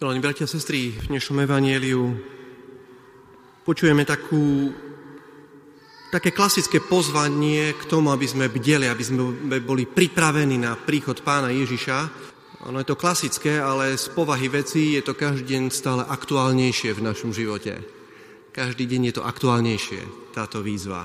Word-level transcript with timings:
Milení 0.00 0.24
bratia 0.24 0.48
a 0.48 0.54
sestry, 0.56 0.96
v 0.96 1.12
dnešnom 1.12 1.44
evanieliu 1.44 2.16
počujeme 3.68 4.08
takú, 4.08 4.72
také 6.08 6.32
klasické 6.32 6.80
pozvanie 6.80 7.76
k 7.76 7.84
tomu, 7.84 8.08
aby 8.08 8.24
sme 8.24 8.48
bdeli, 8.48 8.88
aby 8.88 9.04
sme 9.04 9.36
boli 9.60 9.84
pripravení 9.84 10.56
na 10.56 10.72
príchod 10.72 11.20
pána 11.20 11.52
Ježiša. 11.52 11.98
Ono 12.72 12.80
je 12.80 12.88
to 12.88 12.96
klasické, 12.96 13.60
ale 13.60 14.00
z 14.00 14.08
povahy 14.16 14.48
veci 14.48 14.96
je 14.96 15.04
to 15.04 15.12
každý 15.12 15.44
deň 15.44 15.62
stále 15.68 16.00
aktuálnejšie 16.08 16.96
v 16.96 17.04
našom 17.04 17.36
živote. 17.36 17.84
Každý 18.56 18.88
deň 18.88 19.12
je 19.12 19.14
to 19.20 19.28
aktuálnejšie, 19.28 20.32
táto 20.32 20.64
výzva. 20.64 21.04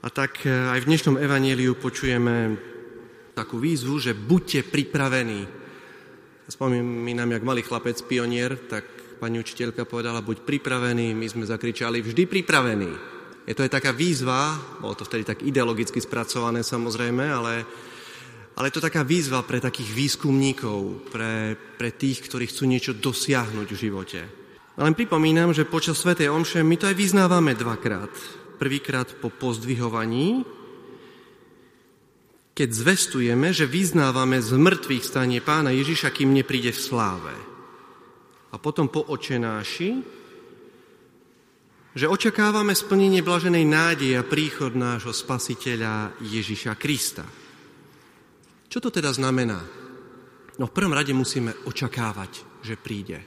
A 0.00 0.08
tak 0.08 0.48
aj 0.48 0.80
v 0.80 0.88
dnešnom 0.88 1.20
evanieliu 1.20 1.76
počujeme 1.76 2.56
takú 3.36 3.60
výzvu, 3.60 4.00
že 4.00 4.16
buďte 4.16 4.72
pripravení 4.72 5.60
Spomínam, 6.50 7.30
jak 7.30 7.46
malý 7.46 7.62
chlapec, 7.62 8.02
pionier, 8.02 8.58
tak 8.66 8.82
pani 9.22 9.38
učiteľka 9.38 9.86
povedala, 9.86 10.26
buď 10.26 10.42
pripravený, 10.42 11.14
my 11.14 11.26
sme 11.30 11.46
zakričali, 11.46 12.02
vždy 12.02 12.26
pripravený. 12.26 12.90
Je 13.46 13.54
to 13.54 13.62
aj 13.62 13.78
taká 13.78 13.94
výzva, 13.94 14.58
bolo 14.82 14.98
to 14.98 15.06
vtedy 15.06 15.22
tak 15.22 15.46
ideologicky 15.46 16.02
spracované 16.02 16.66
samozrejme, 16.66 17.22
ale, 17.30 17.62
ale 18.58 18.64
je 18.66 18.74
to 18.74 18.86
taká 18.86 19.06
výzva 19.06 19.46
pre 19.46 19.62
takých 19.62 19.94
výskumníkov, 19.94 21.10
pre, 21.14 21.54
pre 21.54 21.94
tých, 21.94 22.26
ktorí 22.26 22.50
chcú 22.50 22.66
niečo 22.66 22.92
dosiahnuť 22.94 23.68
v 23.70 23.80
živote. 23.82 24.20
Len 24.78 24.98
pripomínam, 24.98 25.54
že 25.54 25.68
počas 25.68 26.02
Svetej 26.02 26.30
Omše 26.32 26.66
my 26.66 26.74
to 26.74 26.90
aj 26.90 26.96
vyznávame 26.98 27.54
dvakrát. 27.54 28.10
Prvýkrát 28.58 29.06
po 29.18 29.30
pozdvihovaní, 29.30 30.42
keď 32.52 32.68
zvestujeme, 32.68 33.48
že 33.48 33.64
vyznávame 33.64 34.36
z 34.44 34.52
mŕtvych 34.60 35.04
stanie 35.04 35.40
pána 35.40 35.72
Ježiša, 35.72 36.12
kým 36.12 36.36
nepríde 36.36 36.76
v 36.76 36.84
sláve. 36.84 37.34
A 38.52 38.60
potom 38.60 38.92
po 38.92 39.00
očenáši, 39.08 40.20
že 41.96 42.08
očakávame 42.08 42.76
splnenie 42.76 43.24
blaženej 43.24 43.64
nádeje 43.64 44.16
a 44.16 44.24
príchod 44.24 44.76
nášho 44.76 45.12
spasiteľa 45.12 46.20
Ježiša 46.20 46.72
Krista. 46.76 47.24
Čo 48.68 48.78
to 48.80 48.88
teda 48.88 49.12
znamená? 49.12 49.60
No 50.60 50.68
v 50.68 50.76
prvom 50.76 50.92
rade 50.92 51.12
musíme 51.16 51.56
očakávať, 51.64 52.64
že 52.64 52.76
príde. 52.76 53.20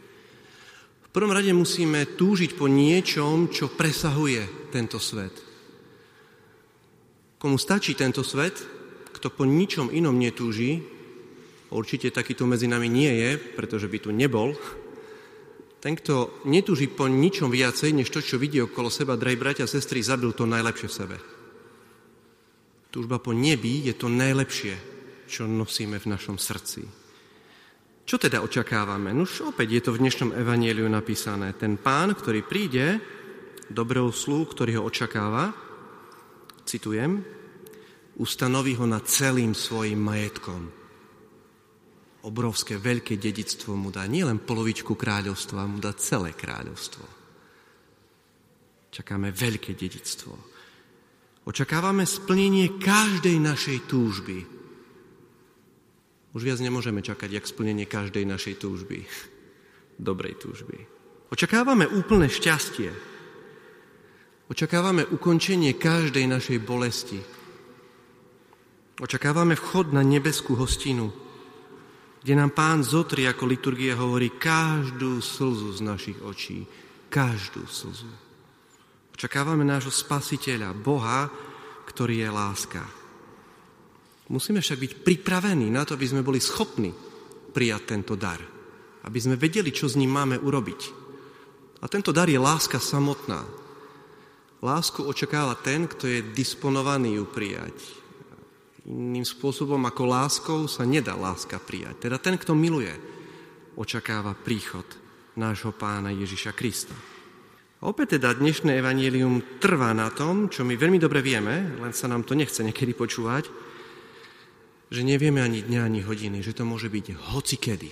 V 1.05 1.09
prvom 1.09 1.33
rade 1.33 1.49
musíme 1.53 2.13
túžiť 2.13 2.53
po 2.57 2.69
niečom, 2.69 3.49
čo 3.49 3.73
presahuje 3.73 4.69
tento 4.69 5.01
svet. 5.01 5.33
Komu 7.37 7.57
stačí 7.61 7.93
tento 7.93 8.25
svet, 8.25 8.74
kto 9.15 9.31
po 9.31 9.47
ničom 9.47 9.89
inom 9.95 10.19
netúži, 10.19 10.83
určite 11.71 12.11
takýto 12.11 12.43
medzi 12.43 12.67
nami 12.67 12.91
nie 12.91 13.11
je, 13.15 13.29
pretože 13.39 13.87
by 13.87 13.97
tu 14.03 14.11
nebol, 14.11 14.51
ten, 15.85 15.93
kto 15.93 16.41
netúži 16.49 16.89
po 16.89 17.05
ničom 17.05 17.53
viacej, 17.53 17.93
než 17.93 18.09
to, 18.09 18.17
čo 18.17 18.41
vidí 18.41 18.57
okolo 18.57 18.89
seba, 18.89 19.13
drahí 19.13 19.37
bratia 19.37 19.69
a 19.69 19.69
sestry, 19.69 20.01
zabil 20.01 20.33
to 20.33 20.49
najlepšie 20.49 20.89
v 20.89 20.97
sebe. 20.97 21.17
Túžba 22.89 23.21
po 23.21 23.37
nebi 23.37 23.85
je 23.85 23.93
to 23.93 24.09
najlepšie, 24.09 24.73
čo 25.29 25.45
nosíme 25.45 26.01
v 26.01 26.09
našom 26.09 26.41
srdci. 26.41 27.05
Čo 28.01 28.17
teda 28.17 28.41
očakávame? 28.41 29.13
No 29.13 29.29
už 29.29 29.53
opäť 29.53 29.77
je 29.77 29.81
to 29.85 29.93
v 29.93 30.01
dnešnom 30.01 30.33
evanieliu 30.33 30.89
napísané. 30.89 31.53
Ten 31.53 31.77
pán, 31.77 32.17
ktorý 32.17 32.41
príde, 32.41 32.97
dobrou 33.69 34.09
slú, 34.09 34.49
ktorý 34.49 34.81
ho 34.81 34.89
očakáva, 34.89 35.53
citujem, 36.65 37.21
ustanoví 38.15 38.75
ho 38.75 38.87
nad 38.87 39.03
celým 39.07 39.51
svojim 39.51 39.99
majetkom. 39.99 40.71
Obrovské, 42.25 42.81
veľké 42.81 43.21
dedictvo 43.21 43.77
mu 43.77 43.93
dá. 43.93 44.07
Nie 44.09 44.25
len 44.25 44.41
polovičku 44.41 44.97
kráľovstva, 44.97 45.69
mu 45.69 45.77
dá 45.77 45.93
celé 45.93 46.33
kráľovstvo. 46.33 47.05
Čakáme 48.89 49.29
veľké 49.29 49.75
dedictvo. 49.77 50.33
Očakávame 51.45 52.09
splnenie 52.09 52.81
každej 52.81 53.37
našej 53.37 53.77
túžby. 53.85 54.39
Už 56.33 56.41
viac 56.41 56.57
nemôžeme 56.57 57.05
čakať, 57.05 57.29
jak 57.29 57.45
splnenie 57.45 57.85
každej 57.85 58.25
našej 58.25 58.57
túžby. 58.57 59.05
Dobrej 60.09 60.41
túžby. 60.41 60.81
Očakávame 61.29 61.85
úplné 61.85 62.31
šťastie. 62.31 62.89
Očakávame 64.49 65.05
ukončenie 65.05 65.77
každej 65.77 66.25
našej 66.25 66.57
bolesti, 66.61 67.17
Očakávame 68.95 69.59
vchod 69.59 69.91
na 69.91 69.99
nebeskú 69.99 70.55
hostinu, 70.55 71.11
kde 72.23 72.31
nám 72.31 72.55
pán 72.55 72.79
zotri, 72.79 73.27
ako 73.27 73.43
liturgia 73.43 73.99
hovorí, 73.99 74.39
každú 74.39 75.19
slzu 75.19 75.75
z 75.75 75.79
našich 75.83 76.19
očí. 76.23 76.63
Každú 77.11 77.67
slzu. 77.67 78.07
Očakávame 79.11 79.67
nášho 79.67 79.91
spasiteľa, 79.91 80.71
Boha, 80.73 81.27
ktorý 81.85 82.23
je 82.23 82.29
láska. 82.31 82.81
Musíme 84.31 84.63
však 84.63 84.79
byť 84.79 84.91
pripravení 85.03 85.67
na 85.69 85.83
to, 85.83 85.99
aby 85.99 86.07
sme 86.07 86.25
boli 86.25 86.39
schopní 86.39 86.89
prijať 87.51 87.81
tento 87.93 88.15
dar. 88.15 88.39
Aby 89.05 89.19
sme 89.21 89.35
vedeli, 89.35 89.75
čo 89.75 89.91
s 89.91 89.99
ním 89.99 90.15
máme 90.15 90.39
urobiť. 90.39 90.81
A 91.83 91.85
tento 91.91 92.15
dar 92.15 92.31
je 92.31 92.39
láska 92.39 92.79
samotná. 92.79 93.43
Lásku 94.63 95.03
očakáva 95.03 95.59
ten, 95.59 95.85
kto 95.85 96.07
je 96.09 96.25
disponovaný 96.31 97.19
ju 97.21 97.27
prijať 97.27 98.04
Iným 98.85 99.25
spôsobom 99.25 99.81
ako 99.81 100.03
láskou 100.05 100.59
sa 100.69 100.85
nedá 100.85 101.17
láska 101.17 101.57
prijať. 101.57 102.05
Teda 102.05 102.21
ten, 102.21 102.37
kto 102.37 102.53
miluje, 102.53 102.93
očakáva 103.73 104.37
príchod 104.37 104.85
nášho 105.33 105.73
pána 105.73 106.13
Ježiša 106.13 106.53
Krista. 106.53 106.93
A 107.81 107.89
opäť 107.89 108.21
teda 108.21 108.37
dnešné 108.37 108.77
evanílium 108.77 109.57
trvá 109.57 109.89
na 109.91 110.13
tom, 110.13 110.53
čo 110.53 110.61
my 110.61 110.77
veľmi 110.77 111.01
dobre 111.01 111.25
vieme, 111.25 111.81
len 111.81 111.93
sa 111.97 112.05
nám 112.05 112.29
to 112.29 112.37
nechce 112.37 112.61
niekedy 112.61 112.93
počúvať, 112.93 113.49
že 114.93 115.01
nevieme 115.01 115.41
ani 115.41 115.65
dňa, 115.65 115.81
ani 115.81 116.05
hodiny, 116.05 116.45
že 116.45 116.53
to 116.53 116.61
môže 116.61 116.87
byť 116.87 117.33
hocikedy. 117.33 117.89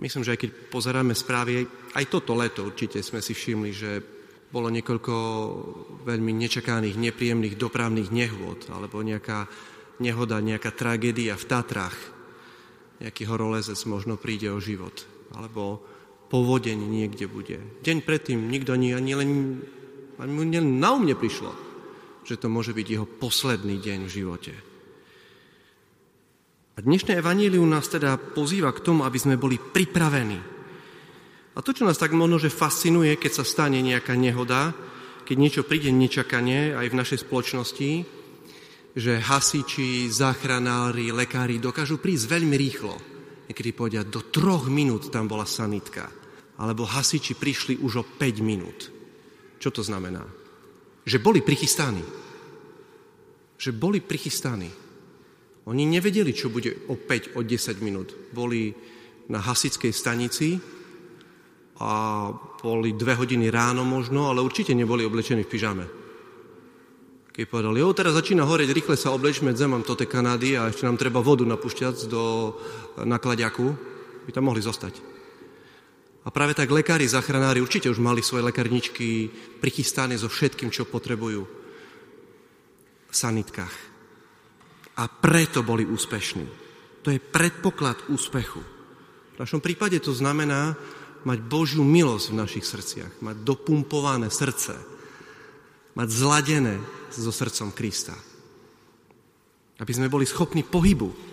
Myslím, 0.00 0.24
že 0.24 0.32
aj 0.32 0.40
keď 0.40 0.50
pozeráme 0.72 1.12
správy, 1.12 1.68
aj 1.92 2.04
toto 2.08 2.32
leto 2.32 2.64
určite 2.64 3.04
sme 3.04 3.20
si 3.20 3.36
všimli, 3.36 3.70
že 3.76 3.90
bolo 4.48 4.72
niekoľko 4.72 5.14
veľmi 6.04 6.32
nečakaných, 6.32 6.96
nepríjemných 6.96 7.60
dopravných 7.60 8.08
nehôd, 8.08 8.72
alebo 8.72 9.04
nejaká 9.04 9.48
nehoda, 10.02 10.42
nejaká 10.42 10.74
tragédia 10.74 11.38
v 11.38 11.46
Tatrách, 11.46 11.96
nejaký 12.98 13.22
horolezec 13.30 13.78
možno 13.86 14.18
príde 14.18 14.50
o 14.50 14.58
život, 14.58 15.06
alebo 15.38 15.78
povodeň 16.26 16.78
niekde 16.82 17.30
bude. 17.30 17.62
Deň 17.86 18.02
predtým 18.02 18.50
nikto 18.50 18.74
ani, 18.74 18.98
ani 18.98 19.12
len, 19.14 19.30
ani 20.18 20.58
na 20.58 20.90
umne 20.98 21.14
prišlo, 21.14 21.54
že 22.26 22.38
to 22.38 22.50
môže 22.50 22.74
byť 22.74 22.86
jeho 22.86 23.06
posledný 23.06 23.78
deň 23.78 24.00
v 24.06 24.14
živote. 24.14 24.54
A 26.72 26.78
dnešné 26.80 27.20
evanílium 27.20 27.68
nás 27.68 27.84
teda 27.92 28.16
pozýva 28.16 28.72
k 28.72 28.80
tomu, 28.80 29.04
aby 29.04 29.18
sme 29.20 29.36
boli 29.36 29.60
pripravení. 29.60 30.40
A 31.52 31.60
to, 31.60 31.76
čo 31.76 31.84
nás 31.84 32.00
tak 32.00 32.16
možno, 32.16 32.40
že 32.40 32.48
fascinuje, 32.48 33.20
keď 33.20 33.42
sa 33.42 33.44
stane 33.44 33.76
nejaká 33.84 34.16
nehoda, 34.16 34.72
keď 35.28 35.36
niečo 35.36 35.62
príde 35.68 35.92
nečakanie 35.92 36.72
aj 36.72 36.86
v 36.88 36.98
našej 36.98 37.18
spoločnosti, 37.28 37.90
že 38.92 39.16
hasiči, 39.16 40.12
záchranári, 40.12 41.08
lekári 41.12 41.56
dokážu 41.56 41.96
prísť 41.96 42.28
veľmi 42.28 42.56
rýchlo. 42.60 42.94
Niekedy 43.48 43.70
povedia, 43.72 44.02
do 44.04 44.20
troch 44.28 44.68
minút 44.68 45.08
tam 45.08 45.28
bola 45.28 45.48
sanitka. 45.48 46.08
Alebo 46.60 46.84
hasiči 46.84 47.32
prišli 47.32 47.80
už 47.80 47.92
o 48.00 48.04
5 48.04 48.20
minút. 48.44 48.92
Čo 49.56 49.72
to 49.72 49.82
znamená? 49.82 50.22
Že 51.08 51.18
boli 51.24 51.40
prichystaní. 51.40 52.04
Že 53.56 53.70
boli 53.72 54.04
prichystaní. 54.04 54.68
Oni 55.64 55.86
nevedeli, 55.86 56.34
čo 56.34 56.52
bude 56.52 56.90
o 56.90 56.98
5, 56.98 57.38
o 57.38 57.40
10 57.40 57.80
minút. 57.80 58.12
Boli 58.34 58.74
na 59.32 59.40
hasickej 59.40 59.92
stanici 59.94 60.58
a 61.80 61.90
boli 62.60 62.92
dve 62.92 63.16
hodiny 63.16 63.48
ráno 63.48 63.86
možno, 63.86 64.28
ale 64.28 64.44
určite 64.44 64.76
neboli 64.76 65.06
oblečení 65.06 65.46
v 65.46 65.50
pyžame. 65.50 66.01
Keď 67.32 67.48
povedal, 67.48 67.72
jo, 67.72 67.96
teraz 67.96 68.12
začína 68.12 68.44
horeť, 68.44 68.76
rýchle 68.76 68.92
sa 68.92 69.08
oblečme, 69.16 69.56
zemám 69.56 69.88
to 69.88 69.96
tej 69.96 70.04
Kanady 70.04 70.52
a 70.52 70.68
ešte 70.68 70.84
nám 70.84 71.00
treba 71.00 71.24
vodu 71.24 71.48
napúšťať 71.48 72.04
do 72.12 72.52
nakladiaku, 73.00 73.72
by 74.28 74.30
tam 74.36 74.52
mohli 74.52 74.60
zostať. 74.60 75.00
A 76.22 76.28
práve 76.28 76.52
tak 76.52 76.68
lekári, 76.68 77.08
zachranári 77.08 77.64
určite 77.64 77.88
už 77.88 78.04
mali 78.04 78.20
svoje 78.20 78.44
lekárničky 78.44 79.32
prichystané 79.64 80.20
so 80.20 80.28
všetkým, 80.28 80.68
čo 80.68 80.84
potrebujú 80.84 81.42
v 83.08 83.14
sanitkách. 83.16 83.74
A 85.00 85.08
preto 85.08 85.64
boli 85.64 85.88
úspešní. 85.88 86.46
To 87.02 87.08
je 87.08 87.18
predpoklad 87.18 88.12
úspechu. 88.12 88.60
V 89.34 89.40
našom 89.40 89.64
prípade 89.64 89.96
to 90.04 90.12
znamená 90.12 90.76
mať 91.24 91.38
Božiu 91.48 91.80
milosť 91.80 92.26
v 92.28 92.38
našich 92.44 92.68
srdciach, 92.68 93.24
mať 93.24 93.40
dopumpované 93.40 94.28
srdce, 94.28 94.76
mať 95.96 96.08
zladené 96.12 96.76
so 97.12 97.32
srdcom 97.32 97.76
Krista. 97.76 98.16
Aby 99.78 99.92
sme 99.92 100.12
boli 100.12 100.24
schopní 100.24 100.64
pohybu. 100.64 101.32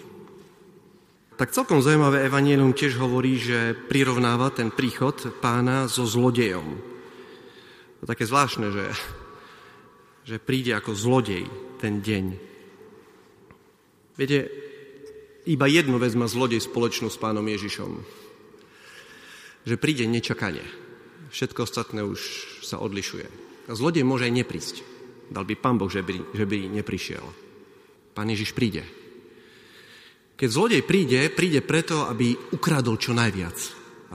tak 1.40 1.56
celkom 1.56 1.80
zaujímavé 1.80 2.28
Evangelium 2.28 2.76
tiež 2.76 3.00
hovorí, 3.00 3.40
že 3.40 3.72
prirovnáva 3.72 4.52
ten 4.52 4.76
príchod 4.76 5.16
pána 5.40 5.88
so 5.88 6.04
zlodejom. 6.04 6.76
To 8.00 8.04
také 8.04 8.28
zvláštne, 8.28 8.68
že, 8.76 8.86
že 10.28 10.36
príde 10.36 10.76
ako 10.76 10.92
zlodej 10.92 11.48
ten 11.80 12.04
deň. 12.04 12.26
Viete, 14.20 14.52
iba 15.48 15.66
jednu 15.72 15.96
vec 15.96 16.12
má 16.20 16.28
zlodej 16.28 16.60
spoločnú 16.60 17.08
s 17.08 17.16
pánom 17.16 17.44
Ježišom. 17.48 18.04
Že 19.64 19.76
príde 19.80 20.04
nečakane. 20.12 20.64
Všetko 21.32 21.64
ostatné 21.64 22.04
už 22.04 22.20
sa 22.68 22.84
odlišuje. 22.84 23.28
A 23.70 23.72
zlodej 23.72 24.04
môže 24.04 24.28
aj 24.28 24.34
neprísť. 24.44 24.99
Dal 25.30 25.46
by 25.46 25.56
pán 25.62 25.78
Boh, 25.78 25.90
že 25.90 26.02
by, 26.02 26.34
že 26.34 26.46
by 26.50 26.58
neprišiel. 26.74 27.26
Pán 28.18 28.28
Ježiš 28.34 28.58
príde. 28.58 28.82
Keď 30.34 30.50
zlodej 30.50 30.84
príde, 30.88 31.30
príde 31.30 31.62
preto, 31.62 32.10
aby 32.10 32.34
ukradol 32.56 32.98
čo 32.98 33.14
najviac, 33.14 33.58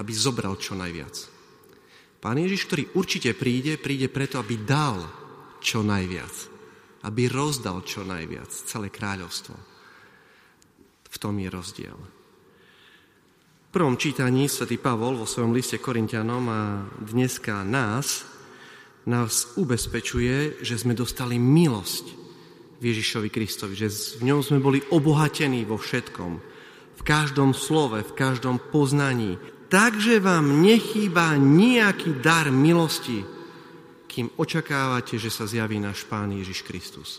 aby 0.00 0.12
zobral 0.12 0.58
čo 0.58 0.75
najviac. 0.75 1.14
Pán 2.19 2.40
Ježiš, 2.40 2.64
ktorý 2.64 2.82
určite 2.96 3.37
príde, 3.37 3.76
príde 3.76 4.08
preto, 4.08 4.40
aby 4.40 4.56
dal 4.64 5.05
čo 5.61 5.84
najviac, 5.84 6.34
aby 7.05 7.28
rozdal 7.28 7.84
čo 7.84 8.02
najviac 8.02 8.49
celé 8.49 8.88
kráľovstvo. 8.88 9.55
V 11.05 11.16
tom 11.20 11.37
je 11.37 11.49
rozdiel. 11.52 11.99
V 13.69 13.69
prvom 13.70 14.00
čítaní 14.00 14.49
svätý 14.49 14.81
Pavol 14.81 15.20
vo 15.20 15.28
svojom 15.28 15.52
liste 15.52 15.76
Korintianom 15.76 16.44
a 16.49 16.61
dneska 17.05 17.61
nás, 17.62 18.25
nás 19.05 19.56
ubezpečuje, 19.61 20.65
že 20.65 20.81
sme 20.81 20.97
dostali 20.97 21.37
milosť 21.37 22.25
Ježišovi 22.81 23.29
Kristovi, 23.33 23.77
že 23.77 23.89
v 24.21 24.33
ňom 24.33 24.41
sme 24.45 24.61
boli 24.61 24.81
obohatení 24.93 25.65
vo 25.65 25.81
všetkom, 25.81 26.33
v 26.95 27.03
každom 27.05 27.56
slove, 27.56 28.01
v 28.01 28.12
každom 28.17 28.61
poznaní. 28.73 29.41
Takže 29.73 30.21
vám 30.21 30.61
nechýba 30.61 31.37
nejaký 31.41 32.21
dar 32.21 32.53
milosti, 32.53 33.25
kým 34.09 34.31
očakávate, 34.39 35.19
že 35.19 35.33
sa 35.33 35.49
zjaví 35.49 35.83
náš 35.83 36.07
Pán 36.07 36.31
Ježiš 36.31 36.62
Kristus. 36.62 37.19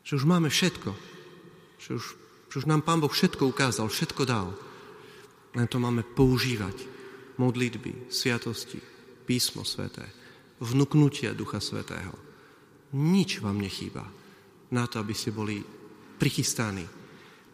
Že 0.00 0.24
už 0.24 0.24
máme 0.24 0.48
všetko. 0.48 0.90
Že 1.76 1.90
už, 2.00 2.04
že 2.48 2.54
už 2.64 2.66
nám 2.66 2.80
Pán 2.80 3.04
Boh 3.04 3.12
všetko 3.12 3.44
ukázal, 3.44 3.92
všetko 3.92 4.22
dal. 4.24 4.56
Len 5.52 5.68
to 5.68 5.76
máme 5.76 6.00
používať. 6.16 6.96
Modlitby, 7.36 8.10
sviatosti, 8.10 8.80
písmo 9.28 9.62
sveté, 9.62 10.02
vnúknutia 10.60 11.34
Ducha 11.34 11.62
Svetého. 11.62 12.14
Nič 12.94 13.38
vám 13.38 13.60
nechýba 13.60 14.06
na 14.72 14.84
to, 14.88 15.00
aby 15.00 15.12
ste 15.12 15.32
boli 15.32 15.60
prichystaní, 16.18 16.84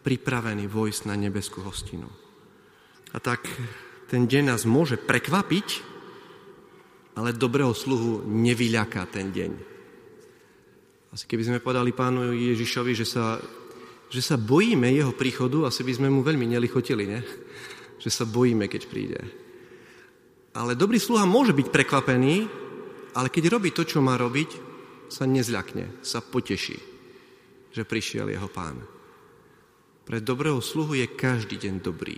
pripravení 0.01 0.65
vojsť 0.65 1.01
na 1.09 1.15
nebeskú 1.15 1.61
hostinu. 1.63 2.07
A 3.13 3.17
tak 3.21 3.47
ten 4.11 4.27
deň 4.27 4.43
nás 4.53 4.67
môže 4.67 4.99
prekvapiť, 4.99 5.67
ale 7.15 7.31
dobrého 7.31 7.71
sluhu 7.71 8.27
nevyľaká 8.27 9.07
ten 9.07 9.31
deň. 9.31 9.51
Asi 11.15 11.25
keby 11.31 11.47
sme 11.47 11.63
podali 11.63 11.95
pánu 11.95 12.35
Ježišovi, 12.35 12.91
že 12.91 13.07
sa, 13.07 13.39
že 14.11 14.19
sa 14.19 14.35
bojíme 14.35 14.91
jeho 14.91 15.15
príchodu, 15.15 15.63
asi 15.63 15.87
by 15.87 15.95
sme 15.95 16.07
mu 16.11 16.27
veľmi 16.27 16.43
nelichotili, 16.43 17.07
ne? 17.07 17.23
Že 18.03 18.09
sa 18.11 18.25
bojíme, 18.27 18.67
keď 18.67 18.81
príde. 18.91 19.19
Ale 20.51 20.75
dobrý 20.75 20.99
sluha 20.99 21.23
môže 21.23 21.55
byť 21.55 21.71
prekvapený, 21.71 22.64
ale 23.15 23.31
keď 23.31 23.55
robí 23.55 23.71
to, 23.71 23.87
čo 23.87 24.03
má 24.03 24.19
robiť, 24.19 24.75
sa 25.07 25.23
nezľakne, 25.23 26.03
sa 26.03 26.19
poteší 26.19 26.95
že 27.75 27.83
prišiel 27.83 28.31
jeho 28.31 28.47
pán. 28.47 28.79
Pre 30.07 30.23
dobrého 30.23 30.63
sluhu 30.63 30.95
je 30.95 31.11
každý 31.11 31.59
deň 31.59 31.83
dobrý. 31.83 32.15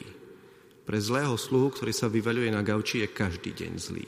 Pre 0.85 0.97
zlého 1.01 1.33
sluhu, 1.33 1.73
ktorý 1.73 1.89
sa 1.89 2.05
vyvaľuje 2.05 2.53
na 2.53 2.61
gauči, 2.61 3.01
je 3.01 3.09
každý 3.09 3.57
deň 3.57 3.71
zlý. 3.81 4.05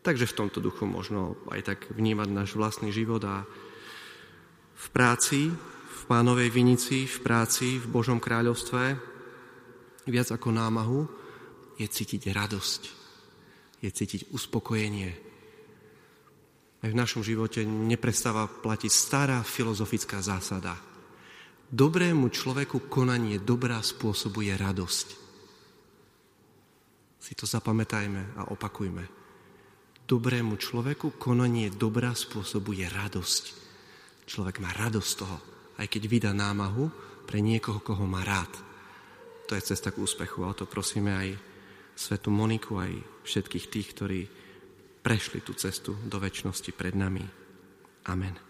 Takže 0.00 0.24
v 0.24 0.36
tomto 0.40 0.64
duchu 0.64 0.88
možno 0.88 1.36
aj 1.52 1.60
tak 1.60 1.78
vnímať 1.92 2.28
náš 2.32 2.56
vlastný 2.56 2.88
život 2.88 3.20
a 3.28 3.44
v 4.76 4.86
práci, 4.96 5.52
v 5.92 6.02
pánovej 6.08 6.48
vinici, 6.48 7.04
v 7.04 7.18
práci, 7.20 7.76
v 7.76 7.86
Božom 7.92 8.16
kráľovstve 8.16 8.96
viac 10.08 10.28
ako 10.30 10.48
námahu 10.56 11.00
je 11.76 11.84
cítiť 11.90 12.32
radosť, 12.32 12.82
je 13.82 13.90
cítiť 13.92 14.30
uspokojenie, 14.30 15.25
aj 16.84 16.88
v 16.92 16.98
našom 16.98 17.22
živote 17.24 17.64
neprestáva 17.64 18.44
platiť 18.48 18.92
stará 18.92 19.40
filozofická 19.40 20.20
zásada. 20.20 20.76
Dobrému 21.66 22.30
človeku 22.30 22.86
konanie 22.86 23.42
dobrá 23.42 23.82
spôsobuje 23.82 24.54
radosť. 24.54 25.08
Si 27.18 27.34
to 27.34 27.42
zapamätajme 27.42 28.38
a 28.38 28.54
opakujme. 28.54 29.04
Dobrému 30.06 30.54
človeku 30.54 31.18
konanie 31.18 31.74
dobrá 31.74 32.14
spôsobuje 32.14 32.86
radosť. 32.86 33.44
Človek 34.30 34.62
má 34.62 34.70
radosť 34.78 35.12
toho, 35.18 35.38
aj 35.82 35.86
keď 35.90 36.02
vydá 36.06 36.30
námahu 36.30 36.86
pre 37.26 37.42
niekoho, 37.42 37.82
koho 37.82 38.06
má 38.06 38.22
rád. 38.22 38.54
To 39.50 39.58
je 39.58 39.66
cesta 39.66 39.90
k 39.90 39.98
úspechu 39.98 40.46
a 40.46 40.54
o 40.54 40.58
to 40.58 40.70
prosíme 40.70 41.10
aj 41.10 41.34
svetu 41.98 42.30
Moniku, 42.30 42.78
aj 42.78 42.94
všetkých 43.26 43.66
tých, 43.66 43.88
ktorí 43.90 44.20
prešli 45.06 45.38
tú 45.38 45.54
cestu 45.54 45.94
do 46.10 46.18
väčšnosti 46.18 46.74
pred 46.74 46.98
nami. 46.98 47.22
Amen. 48.10 48.46